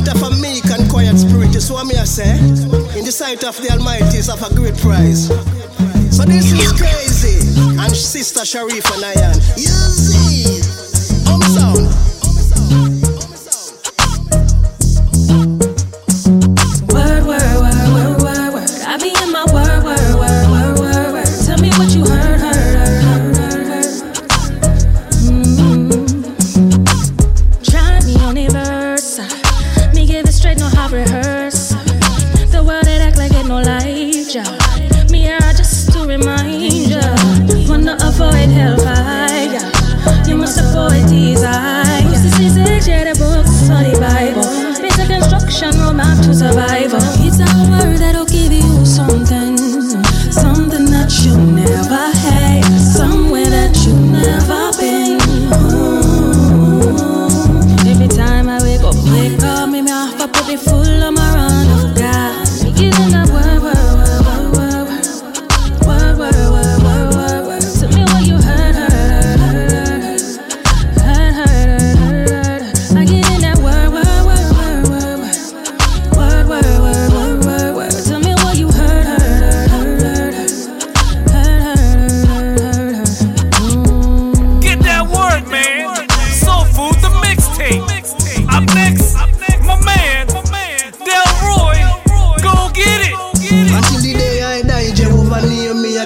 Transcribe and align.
Contentment 0.00 0.32
of 0.32 0.38
a 0.38 0.42
meek 0.42 0.64
and 0.66 0.90
quiet 0.90 1.18
spirit 1.18 1.54
is 1.54 1.70
what 1.70 1.86
me 1.86 1.96
I 1.96 2.04
say. 2.04 2.38
In 2.98 3.04
the 3.04 3.12
sight 3.12 3.44
of 3.44 3.56
the 3.58 3.70
Almighty 3.70 4.16
is 4.18 4.30
of 4.30 4.42
a 4.42 4.54
great 4.54 4.76
prize. 4.78 5.28
So 6.16 6.24
this 6.24 6.52
is 6.52 6.72
crazy. 6.72 7.60
And 7.78 7.94
Sister 7.94 8.44
Sharif 8.46 8.84
and 8.94 9.04
I 9.04 9.12
am. 9.12 9.34
You 9.56 9.68
see, 9.68 10.62
home 11.28 11.42
sound. 11.42 11.99
Russian 45.62 45.78
romantic 45.82 46.24
to 46.24 46.34
survive. 46.34 46.79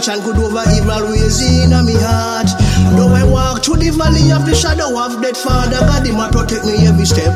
I 0.04 0.12
chant 0.12 0.24
good 0.28 0.36
over 0.36 0.60
evil 0.76 1.08
ways 1.08 1.40
in 1.40 1.72
me 1.88 1.96
heart. 1.96 2.52
Though 2.92 3.08
I 3.16 3.24
walk 3.24 3.64
through 3.64 3.80
the 3.80 3.88
valley 3.88 4.36
of 4.36 4.44
the 4.44 4.52
shadow 4.52 4.92
of 5.00 5.16
death, 5.24 5.40
Father 5.40 5.80
God, 5.80 6.04
Him 6.04 6.20
protect 6.28 6.68
me 6.68 6.84
every 6.84 7.08
step. 7.08 7.32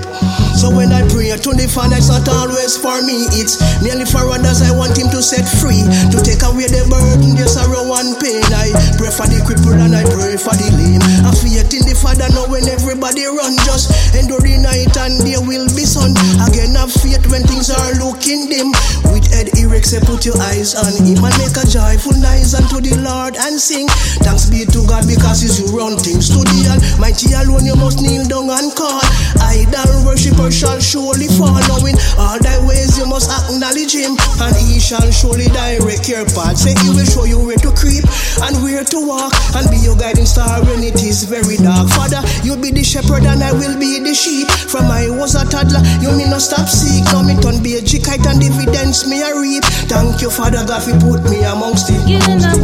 So 0.52 0.68
when 0.68 0.92
I 0.92 1.00
pray 1.08 1.32
to 1.32 1.50
the 1.56 1.64
Father, 1.64 1.96
it's 1.96 2.12
not 2.12 2.28
always 2.28 2.76
for 2.76 3.00
me. 3.00 3.24
It's 3.40 3.56
nearly 3.80 4.04
for 4.04 4.20
others 4.28 4.60
I 4.60 4.68
want 4.76 5.00
Him 5.00 5.08
to 5.16 5.24
set 5.24 5.48
free, 5.48 5.80
to 6.12 6.18
take 6.20 6.44
away 6.44 6.68
the 6.68 6.84
burden, 6.92 7.40
the 7.40 7.48
sorrow 7.48 7.88
and 7.96 8.12
pain. 8.20 8.44
I 8.52 8.68
pray 9.00 9.16
for 9.16 9.24
the 9.24 9.40
crippled 9.48 9.80
and 9.80 9.96
I 9.96 10.04
pray 10.04 10.36
for 10.36 10.52
the 10.52 10.68
lame. 10.76 11.00
I 11.24 11.32
faith 11.32 11.72
in 11.72 11.88
the 11.88 11.96
Father 11.96 12.28
now 12.36 12.52
when 12.52 12.68
everybody 12.68 13.24
run, 13.32 13.56
just 13.64 13.88
endure 14.12 14.44
the 14.44 14.60
night 14.60 14.92
and 14.92 15.16
there 15.24 15.40
will 15.40 15.64
be 15.72 15.88
sun. 15.88 16.12
Again, 16.44 16.76
have 16.76 16.92
faith 16.92 17.24
when 17.32 17.48
things 17.48 17.72
are 17.72 17.96
looking 17.96 18.52
dim. 18.52 18.68
Say 19.88 20.04
put 20.04 20.28
your 20.28 20.36
eyes 20.36 20.76
on 20.76 20.92
Him 21.00 21.16
and 21.24 21.32
make 21.40 21.56
a 21.56 21.64
joyful 21.64 22.12
noise 22.20 22.52
unto 22.52 22.76
the 22.76 23.00
Lord 23.00 23.40
and 23.40 23.56
sing. 23.56 23.88
Thanks 24.20 24.44
be 24.52 24.68
to 24.68 24.84
God 24.84 25.08
because 25.08 25.40
He's 25.40 25.64
you 25.64 25.72
run 25.72 25.96
things 25.96 26.28
to 26.28 26.44
the 26.44 26.60
Almighty 26.76 27.32
alone. 27.32 27.64
You 27.64 27.72
must 27.72 28.04
kneel 28.04 28.28
down 28.28 28.52
and 28.52 28.68
call. 28.76 29.00
Idol 29.40 30.04
worshipper 30.04 30.52
shall 30.52 30.76
surely 30.76 31.32
fall. 31.40 31.56
Knowing 31.72 31.96
all 32.20 32.36
thy 32.36 32.60
ways, 32.68 33.00
you 33.00 33.08
must 33.08 33.32
acknowledge 33.32 33.96
Him, 33.96 34.12
and 34.44 34.52
He 34.60 34.76
shall 34.76 35.08
surely 35.08 35.48
direct 35.56 36.04
your 36.04 36.28
path. 36.36 36.60
Say 36.60 36.76
He 36.84 36.92
will 36.92 37.08
show 37.08 37.24
you 37.24 37.40
where 37.40 37.56
to 37.64 37.72
creep 37.72 38.04
and 38.44 38.60
where 38.60 38.84
to 38.84 38.98
walk, 39.00 39.32
and 39.56 39.72
be 39.72 39.80
your 39.80 39.96
guiding 39.96 40.28
star 40.28 40.60
when 40.68 40.84
it 40.84 41.00
is 41.00 41.24
very 41.24 41.56
dark. 41.56 41.88
Father, 41.96 42.20
you'll 42.44 42.60
be 42.60 42.68
the 42.68 42.84
shepherd 42.84 43.24
and 43.24 43.40
I 43.40 43.56
will 43.56 43.80
be 43.80 44.04
the 44.04 44.12
sheep. 44.12 44.47
From 44.68 44.90
I 44.90 45.08
was 45.08 45.34
a 45.34 45.48
toddler, 45.48 45.80
you 46.00 46.14
me 46.14 46.28
not 46.28 46.42
stop 46.42 46.68
seek. 46.68 47.04
Now 47.06 47.22
me 47.22 47.40
turn 47.40 47.62
be 47.62 47.76
a 47.76 47.80
kite 47.80 48.26
and 48.26 48.38
dividends 48.38 49.08
me 49.08 49.22
a 49.22 49.32
reap. 49.32 49.64
Thank 49.88 50.20
you, 50.20 50.30
Father 50.30 50.64
God, 50.66 50.82
for 50.82 50.92
put 51.00 51.24
me 51.30 51.40
amongst 51.42 51.88
the. 51.88 51.96
Get 52.06 52.28
in 52.28 52.38
that 52.40 52.60